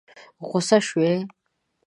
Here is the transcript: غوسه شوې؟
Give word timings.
غوسه 0.47 0.77
شوې؟ 0.87 1.13